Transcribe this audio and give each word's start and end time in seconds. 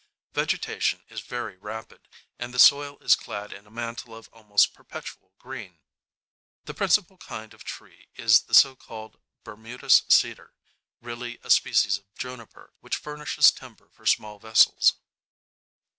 Vegetation 0.33 1.03
is 1.09 1.19
very 1.21 1.57
rapid, 1.57 2.07
and 2.39 2.51
the 2.51 2.57
soil 2.57 2.97
is 3.01 3.15
clad 3.15 3.53
in 3.53 3.67
a 3.67 3.69
mantle 3.69 4.15
of 4.15 4.29
almost 4.33 4.73
perpetual 4.73 5.31
green. 5.37 5.77
The 6.65 6.73
principal 6.73 7.17
kind 7.17 7.53
of 7.53 7.63
tree 7.63 8.09
is 8.15 8.39
the 8.41 8.55
so 8.55 8.75
called 8.75 9.19
"Bermudas 9.43 10.01
cedar," 10.07 10.55
really 11.01 11.37
a 11.43 11.51
species 11.51 11.99
of 11.99 12.11
juniper, 12.15 12.73
which 12.79 12.97
furnishes 12.97 13.51
timber 13.51 13.89
for 13.91 14.07
small 14.07 14.39
vessels. 14.39 14.95